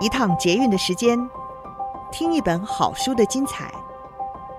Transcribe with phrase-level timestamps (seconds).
[0.00, 1.18] 一趟捷运的时间，
[2.12, 3.68] 听一本好书的精彩。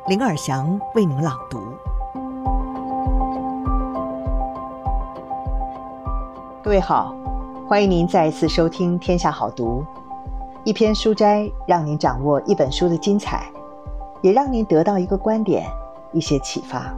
[0.07, 1.61] 林尔祥为您朗读。
[6.61, 7.15] 各位好，
[7.69, 9.81] 欢迎您再一次收听《天下好读》，
[10.65, 13.49] 一篇书斋让您掌握一本书的精彩，
[14.21, 15.65] 也让您得到一个观点、
[16.11, 16.93] 一些启发。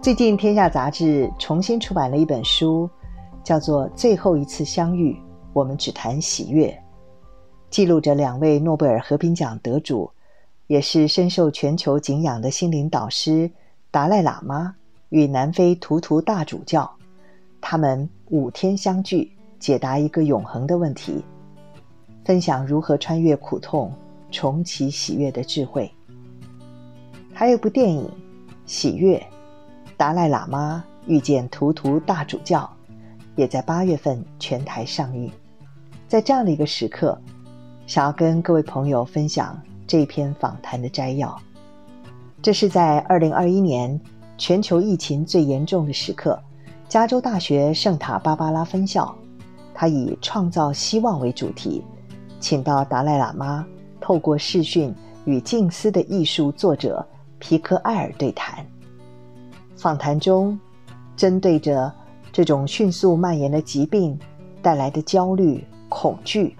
[0.00, 2.88] 最近，《天下》杂志重新出版了一本书，
[3.44, 5.12] 叫做《最后一次相遇》，
[5.52, 6.74] 我们只谈喜悦。
[7.76, 10.10] 记录着两位诺贝尔和平奖得主，
[10.66, 13.50] 也是深受全球敬仰的心灵导师
[13.90, 14.74] 达赖喇嘛
[15.10, 16.90] 与南非图图大主教，
[17.60, 21.22] 他们五天相聚，解答一个永恒的问题，
[22.24, 23.92] 分享如何穿越苦痛，
[24.30, 25.92] 重启喜悦的智慧。
[27.34, 28.06] 还有部电影
[28.64, 29.18] 《喜悦》，
[29.98, 32.66] 达赖喇嘛遇见图图大主教，
[33.34, 35.30] 也在八月份全台上映。
[36.08, 37.20] 在这样的一个时刻。
[37.86, 39.56] 想要跟各位朋友分享
[39.86, 41.36] 这篇访谈的摘要。
[42.42, 43.98] 这是在二零二一年
[44.36, 46.38] 全球疫情最严重的时刻，
[46.88, 49.14] 加州大学圣塔芭芭拉分校，
[49.72, 51.82] 他以创造希望为主题，
[52.40, 53.64] 请到达赖喇嘛
[54.00, 54.92] 透过视讯
[55.24, 57.04] 与静思的艺术作者
[57.38, 58.66] 皮克艾尔对谈。
[59.76, 60.58] 访谈中，
[61.16, 61.92] 针对着
[62.32, 64.18] 这种迅速蔓延的疾病
[64.60, 66.56] 带来的焦虑、恐惧。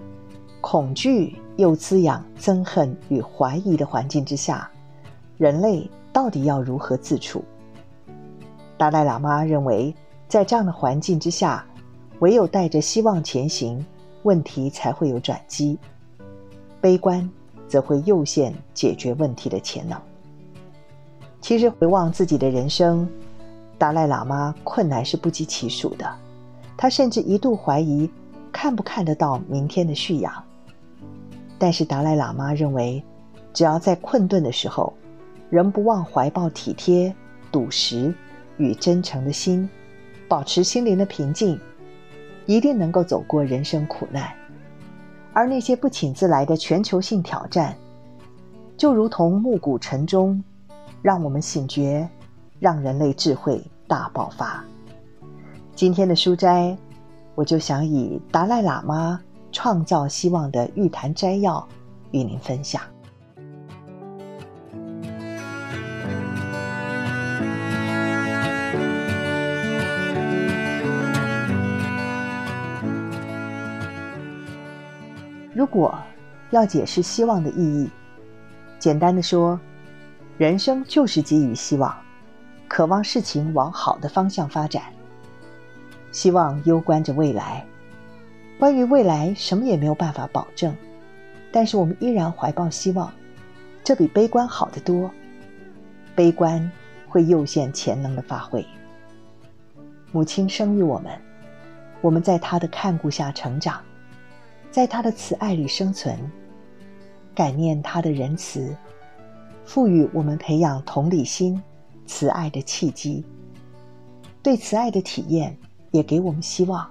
[0.69, 4.69] 恐惧又滋养憎恨与怀疑的环境之下，
[5.37, 7.41] 人类到底要如何自处？
[8.77, 9.95] 达赖喇嘛认为，
[10.27, 11.65] 在这样的环境之下，
[12.19, 13.85] 唯有带着希望前行，
[14.23, 15.77] 问题才会有转机；
[16.81, 17.31] 悲观
[17.69, 19.97] 则会诱现解决问题的潜能。
[21.39, 23.07] 其实回望自己的人生，
[23.77, 26.13] 达赖喇嘛困难是不计其数的，
[26.75, 28.11] 他甚至一度怀疑
[28.51, 30.43] 看不看得到明天的旭阳。
[31.59, 33.03] 但是达赖喇嘛认为，
[33.53, 34.93] 只要在困顿的时候，
[35.49, 37.13] 仍不忘怀抱体贴、
[37.51, 38.13] 笃实
[38.57, 39.67] 与真诚的心，
[40.27, 41.59] 保持心灵的平静，
[42.45, 44.31] 一定能够走过人生苦难。
[45.33, 47.75] 而那些不请自来的全球性挑战，
[48.75, 50.43] 就如同暮鼓晨钟，
[51.01, 52.07] 让我们醒觉，
[52.59, 54.63] 让人类智慧大爆发。
[55.75, 56.75] 今天的书斋，
[57.35, 59.21] 我就想以达赖喇嘛。
[59.59, 61.67] 创造希望的寓谈摘要，
[62.11, 62.79] 与您分享。
[75.55, 75.97] 如果
[76.51, 77.89] 要解释希望的意义，
[78.77, 79.59] 简单的说，
[80.37, 81.91] 人生就是给予希望，
[82.67, 84.83] 渴望事情往好的方向发展。
[86.11, 87.65] 希望攸关着未来。
[88.59, 90.75] 关于未来，什么也没有办法保证，
[91.51, 93.13] 但是我们依然怀抱希望，
[93.83, 95.11] 这比悲观好得多。
[96.15, 96.71] 悲观
[97.07, 98.65] 会诱现潜能的发挥。
[100.11, 101.11] 母亲生育我们，
[102.01, 103.79] 我们在她的看顾下成长，
[104.71, 106.17] 在她的慈爱里生存，
[107.35, 108.75] 感念她的仁慈，
[109.65, 111.61] 赋予我们培养同理心、
[112.07, 113.23] 慈爱的契机。
[114.41, 115.55] 对慈爱的体验，
[115.91, 116.89] 也给我们希望。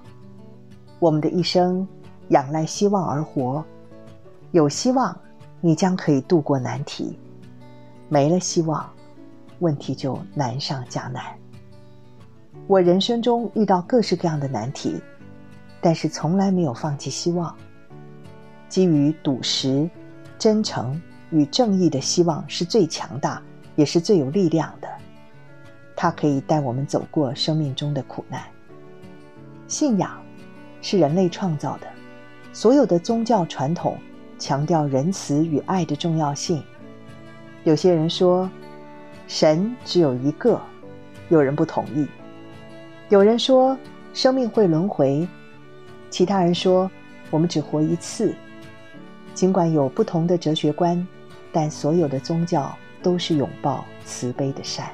[0.99, 1.87] 我们的一生
[2.29, 3.63] 仰赖希望而活，
[4.51, 5.15] 有希望，
[5.61, 7.13] 你将可以度过难题；
[8.09, 8.89] 没了希望，
[9.59, 11.23] 问题就难上加难。
[12.65, 14.99] 我人生中遇到各式各样的难题，
[15.79, 17.55] 但是从来没有放弃希望。
[18.67, 19.87] 基于笃实、
[20.39, 23.41] 真诚与正义的希望是最强大，
[23.75, 24.87] 也是最有力量的。
[25.95, 28.41] 它可以带我们走过生命中的苦难。
[29.67, 30.26] 信仰。
[30.81, 31.87] 是人类创造的，
[32.53, 33.97] 所有的宗教传统
[34.37, 36.63] 强调仁慈与爱的重要性。
[37.63, 38.49] 有些人说，
[39.27, 40.61] 神只有一个，
[41.29, 42.05] 有人不同意；
[43.09, 43.77] 有人说，
[44.13, 45.27] 生命会轮回；
[46.09, 46.89] 其他人说，
[47.29, 48.33] 我们只活一次。
[49.33, 51.05] 尽管有不同的哲学观，
[51.51, 54.89] 但所有的宗教都是拥抱慈悲的善。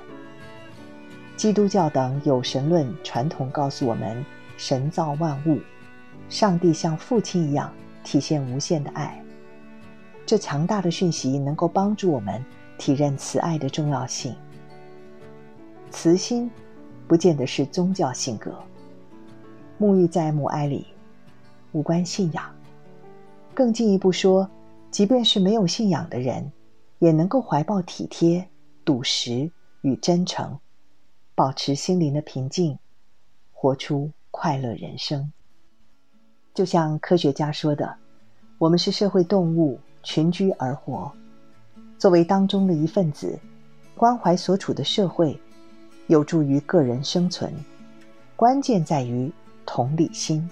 [1.38, 4.25] 基督教等有神论传统告诉我们，
[4.58, 5.60] 神造万物。
[6.30, 7.74] 上帝像父亲一样
[8.04, 9.24] 体现无限的爱，
[10.25, 12.44] 这强大的讯息能够帮助我们
[12.78, 14.36] 体认慈爱的重要性。
[15.92, 16.50] 慈心
[17.08, 18.58] 不见得是宗教性格，
[19.80, 20.88] 沐浴在母爱里，
[21.72, 22.44] 无关信仰。
[23.54, 24.50] 更进一步说，
[24.90, 26.52] 即便是没有信仰的人，
[26.98, 28.48] 也能够怀抱体贴、
[28.84, 30.58] 笃实与真诚，
[31.36, 32.80] 保持心灵的平静，
[33.52, 35.31] 活出快乐人生。
[36.54, 37.96] 就像科学家说的，
[38.60, 41.12] 我们是社会动物，群居而活。
[41.98, 43.40] 作为当中的一份子，
[43.96, 45.40] 关怀所处的社会，
[46.06, 47.52] 有助于个人生存。
[48.36, 49.32] 关键在于
[49.66, 50.48] 同理心。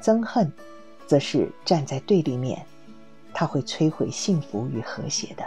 [0.00, 0.52] 憎恨，
[1.08, 2.64] 则是站在对立面，
[3.32, 5.44] 它会摧毁幸福与和谐的。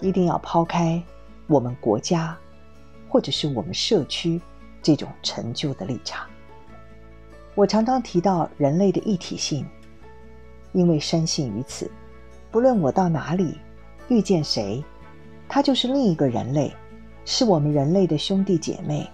[0.00, 1.02] 一定要抛开
[1.48, 2.36] 我们国家，
[3.08, 4.40] 或者是我们社区
[4.82, 6.26] 这种陈旧的立场。
[7.54, 9.66] 我常常提到人类的一体性，
[10.72, 11.90] 因为深信于此。
[12.50, 13.58] 不论我到哪里
[14.08, 14.84] 遇见谁，
[15.48, 16.72] 他就是另一个人类，
[17.24, 19.08] 是我们人类的兄弟姐妹。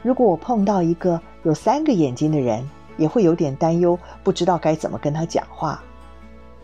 [0.00, 2.66] 如果我碰到一个有三个眼睛的人，
[2.96, 5.82] 也会有点担忧，不知道该怎么跟他讲话。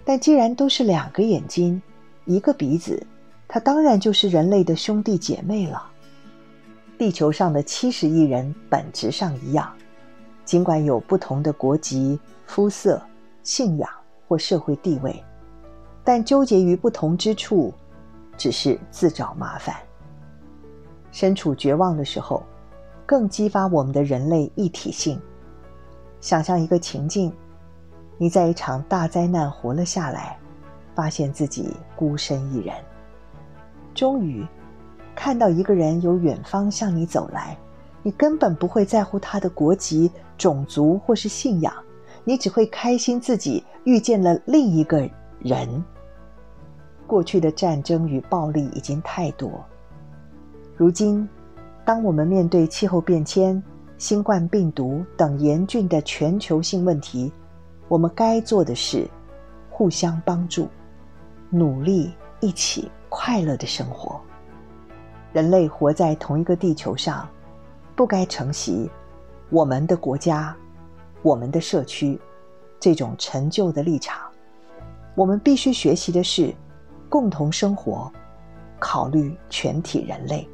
[0.04, 1.82] 但既然都是两个眼睛，
[2.24, 3.04] 一个鼻子。
[3.48, 5.90] 它当然就是人类的兄弟姐妹了。
[6.98, 9.72] 地球上的七十亿人本质上一样，
[10.44, 13.00] 尽管有不同的国籍、肤色、
[13.42, 13.88] 信仰
[14.26, 15.24] 或社会地位，
[16.04, 17.72] 但纠结于不同之处，
[18.36, 19.74] 只是自找麻烦。
[21.10, 22.42] 身处绝望的时候，
[23.06, 25.18] 更激发我们的人类一体性。
[26.20, 27.32] 想象一个情境：
[28.18, 30.36] 你在一场大灾难活了下来，
[30.94, 32.74] 发现自己孤身一人。
[33.98, 34.46] 终于
[35.16, 37.58] 看到一个人由远方向你走来，
[38.00, 41.74] 你根本不会在乎他的国籍、种族或是信仰，
[42.22, 45.00] 你只会开心自己遇见了另一个
[45.40, 45.84] 人。
[47.08, 49.50] 过去的战争与暴力已经太多，
[50.76, 51.28] 如今，
[51.84, 53.60] 当我们面对气候变迁、
[53.96, 57.32] 新冠病毒等严峻的全球性问题，
[57.88, 59.08] 我们该做的是
[59.68, 60.68] 互相帮助，
[61.50, 62.88] 努力一起。
[63.08, 64.20] 快乐的生活，
[65.32, 67.28] 人类活在同一个地球上，
[67.96, 68.90] 不该承袭
[69.50, 70.56] 我们的国家、
[71.22, 72.20] 我们的社区
[72.78, 74.20] 这种陈旧的立场。
[75.14, 76.54] 我们必须学习的是
[77.08, 78.12] 共同生活，
[78.78, 80.48] 考虑全体人类。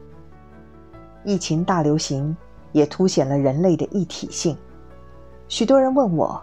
[1.23, 2.35] 疫情大流行
[2.73, 4.57] 也凸显了人类的一体性。
[5.49, 6.43] 许多人问我，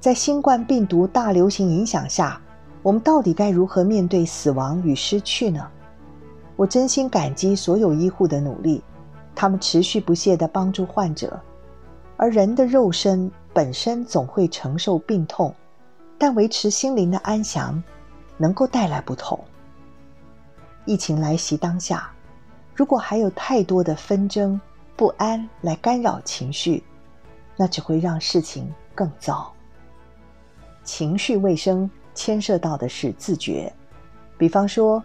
[0.00, 2.40] 在新冠病毒大流行影响下，
[2.82, 5.70] 我们到底该如何面对死亡与失去呢？
[6.56, 8.82] 我真心感激所有医护的努力，
[9.34, 11.40] 他们持续不懈地帮助患者。
[12.16, 15.54] 而人的肉身本身总会承受病痛，
[16.18, 17.82] 但维持心灵的安详，
[18.36, 19.38] 能够带来不同。
[20.84, 22.10] 疫情来袭当下，
[22.74, 24.60] 如果还有太多的纷争、
[24.96, 26.82] 不安来干扰情绪，
[27.56, 29.52] 那只会让事情更糟。
[30.82, 31.88] 情绪卫生。
[32.14, 33.72] 牵涉到的是自觉，
[34.38, 35.02] 比方说，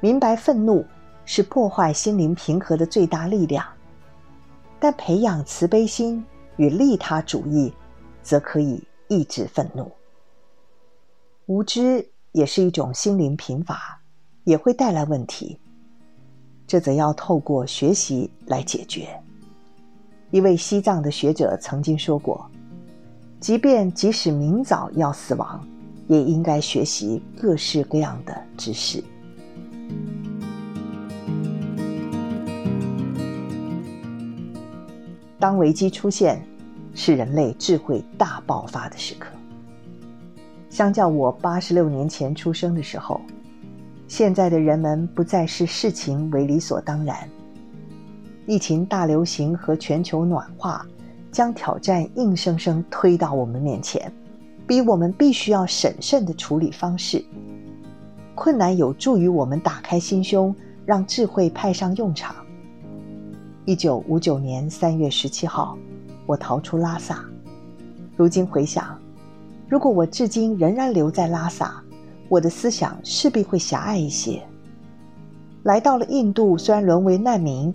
[0.00, 0.84] 明白愤怒
[1.24, 3.64] 是破坏心灵平和的最大力量，
[4.78, 6.24] 但培养慈悲心
[6.56, 7.72] 与利他主义，
[8.22, 9.90] 则可以抑制愤怒。
[11.46, 14.00] 无知也是一种心灵贫乏，
[14.44, 15.58] 也会带来问题，
[16.66, 19.08] 这则要透过学习来解决。
[20.30, 22.48] 一位西藏的学者曾经说过
[23.40, 25.66] ：“即便即使明早要死亡。”
[26.10, 29.02] 也应该学习各式各样的知识。
[35.38, 36.44] 当危机出现，
[36.94, 39.28] 是人类智慧大爆发的时刻。
[40.68, 43.20] 相较我八十六年前出生的时候，
[44.08, 47.16] 现在的人们不再视事情为理所当然。
[48.46, 50.84] 疫情大流行和全球暖化，
[51.30, 54.12] 将挑战硬生生推到我们面前。
[54.70, 57.24] 逼我们必须要审慎的处理方式。
[58.36, 60.54] 困难有助于我们打开心胸，
[60.86, 62.36] 让智慧派上用场。
[63.64, 65.76] 一九五九年三月十七号，
[66.24, 67.24] 我逃出拉萨。
[68.16, 68.96] 如今回想，
[69.68, 71.82] 如果我至今仍然留在拉萨，
[72.28, 74.40] 我的思想势必会狭隘一些。
[75.64, 77.74] 来到了印度，虽然沦为难民，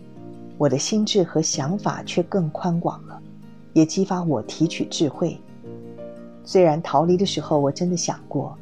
[0.58, 3.20] 我的心智和想法却更宽广了，
[3.74, 5.38] 也激发我提取智慧。
[6.46, 8.56] 虽然逃离的时候，我真的想过，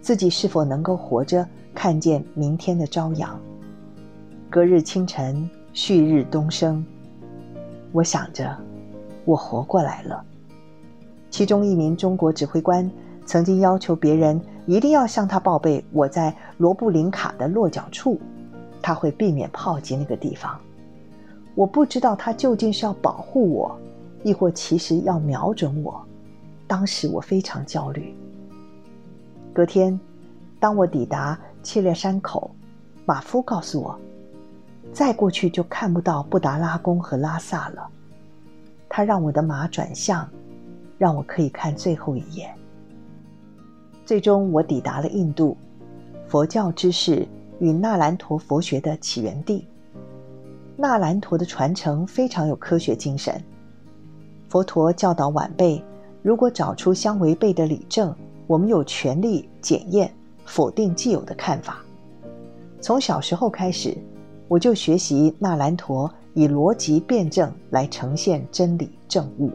[0.00, 3.38] 自己是否能够活着看见明天的朝阳。
[4.50, 6.84] 隔日清晨，旭日东升。
[7.92, 8.56] 我想着，
[9.24, 10.22] 我活过来了。
[11.30, 12.90] 其中一名中国指挥官
[13.24, 18.18] 曾经要求别人一定要向他报备我在罗布林卡的落脚处，
[18.82, 20.58] 他会避免炮击那个地方。
[21.54, 23.78] 我不知道他究竟是要保护我，
[24.22, 26.04] 亦或其实要瞄准我。
[26.66, 28.14] 当时我非常焦虑。
[29.52, 29.98] 隔天，
[30.58, 32.50] 当我抵达切列山口，
[33.04, 33.98] 马夫告诉我，
[34.92, 37.88] 再过去就看不到布达拉宫和拉萨了。
[38.88, 40.28] 他让我的马转向，
[40.98, 42.54] 让我可以看最后一眼。
[44.04, 45.56] 最终，我抵达了印度，
[46.28, 47.26] 佛教知识
[47.58, 49.66] 与那兰陀佛学的起源地。
[50.76, 53.42] 那兰陀的传承非常有科学精神。
[54.48, 55.82] 佛陀教导晚辈，
[56.26, 58.12] 如果找出相违背的理证，
[58.48, 60.12] 我们有权利检验、
[60.44, 61.80] 否定既有的看法。
[62.80, 63.96] 从小时候开始，
[64.48, 69.52] 我就学习纳兰陀以逻辑辩证来呈现真理正悟，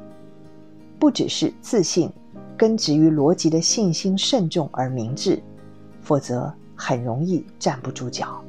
[0.98, 2.10] 不只是自信。
[2.56, 5.44] 根植于逻辑的信心慎重而明智，
[6.02, 8.42] 否则很容易站不住脚。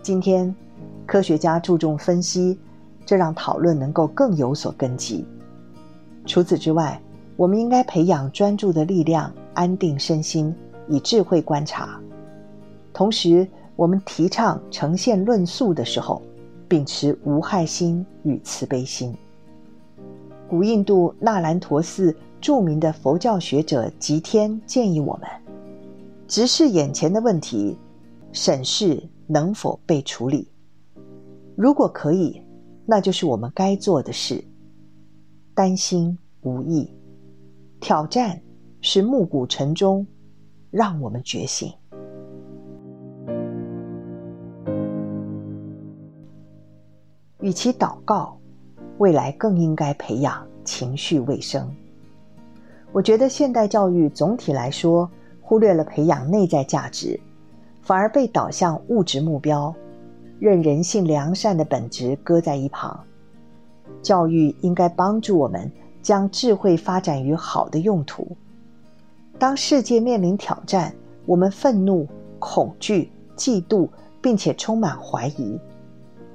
[0.00, 0.54] 今天，
[1.06, 2.56] 科学家注重分析，
[3.04, 5.24] 这让讨论能够更有所根基。
[6.26, 7.00] 除此之外，
[7.36, 10.54] 我们应该培养专注的力量，安定身心，
[10.88, 12.00] 以智慧观察。
[12.92, 16.22] 同时，我们提倡呈现论述的时候，
[16.68, 19.14] 秉持无害心与慈悲心。
[20.48, 22.14] 古印度那兰陀寺。
[22.40, 25.26] 著名的佛教学者吉天建议我们，
[26.28, 27.74] 直视眼前的问题，
[28.32, 30.46] 审视能否被处理。
[31.56, 32.38] 如果可以，
[32.84, 34.44] 那就是我们该做的事。
[35.54, 36.92] 担心无益，
[37.78, 38.40] 挑战
[38.80, 40.04] 是暮鼓晨钟，
[40.72, 41.72] 让我们觉醒。
[47.40, 48.36] 与其祷告，
[48.98, 51.72] 未来更应该培养情绪卫生。
[52.90, 55.08] 我觉得现代教育总体来说
[55.40, 57.20] 忽略了培养内在价值，
[57.80, 59.72] 反而被导向物质目标，
[60.40, 62.98] 任人性良善的本质搁在一旁。
[64.04, 65.68] 教育应该帮助我们
[66.00, 68.36] 将智慧发展于好的用途。
[69.36, 70.94] 当世界面临挑战，
[71.26, 72.06] 我们愤怒、
[72.38, 73.88] 恐惧、嫉妒，
[74.22, 75.58] 并且充满怀疑。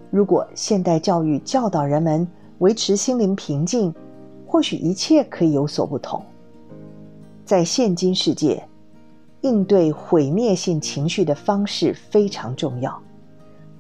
[0.10, 3.94] 如果现代教育教导人们维持心灵平静，
[4.46, 6.22] 或许一切可以有所不同。
[7.46, 8.68] 在现今世界，
[9.42, 13.00] 应对毁灭性情绪的方式非常重要。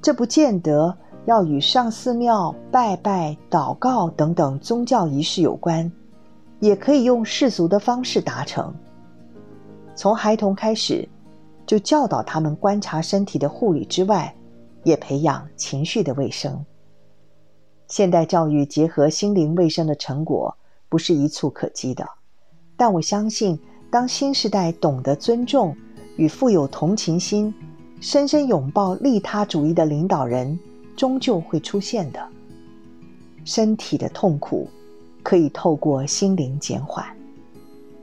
[0.01, 0.95] 这不见得
[1.29, 5.89] 要与上寺庙拜拜、祷告等等宗教仪式有关，
[6.59, 8.73] 也可以用世俗的方式达成。
[9.93, 11.07] 从孩童开始，
[11.67, 14.33] 就教导他们观察身体的护理之外，
[14.83, 16.65] 也培养情绪的卫生。
[17.87, 20.57] 现代教育结合心灵卫生的成果，
[20.89, 22.03] 不是一蹴可几的。
[22.75, 23.59] 但我相信，
[23.91, 25.77] 当新时代懂得尊重
[26.15, 27.53] 与富有同情心、
[28.01, 30.59] 深深拥抱利他主义的领导人，
[30.99, 32.27] 终究会出现的。
[33.45, 34.67] 身体的痛苦
[35.23, 37.07] 可以透过心灵减缓，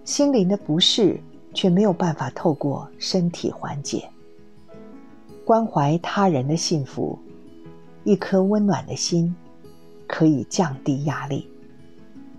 [0.03, 1.21] 心灵的不适
[1.53, 4.09] 却没有办法透过身体缓解。
[5.45, 7.19] 关怀他人的幸福，
[8.03, 9.37] 一颗温暖的心，
[10.07, 11.47] 可以降低压力，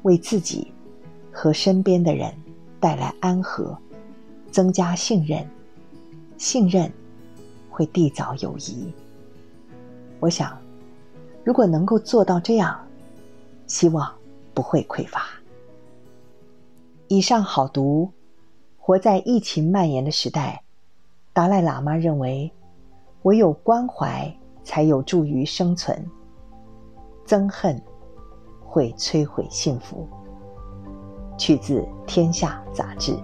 [0.01, 0.73] 为自己。
[1.31, 2.33] 和身边的人
[2.79, 3.77] 带来安和，
[4.49, 5.47] 增加信任，
[6.35, 6.91] 信任
[7.69, 8.91] 会缔造友谊。
[10.19, 10.57] 我想，
[11.43, 12.79] 如果能够做到这样，
[13.67, 14.13] 希望
[14.53, 15.23] 不会匮乏。
[17.07, 18.09] 以上好读。
[18.79, 20.63] 活在疫情蔓延的时代，
[21.33, 22.49] 达赖喇嘛认为，
[23.23, 24.33] 唯有关怀
[24.63, 26.09] 才有助于生存，
[27.25, 27.81] 憎恨
[28.65, 30.07] 会摧毁幸福。
[31.37, 33.19] 取自《天下》杂志。